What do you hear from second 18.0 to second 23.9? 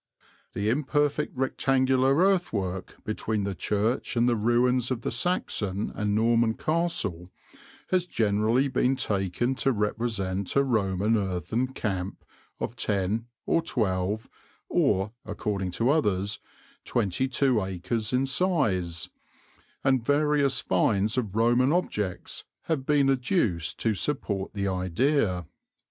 in size, and various finds of Roman objects have been adduced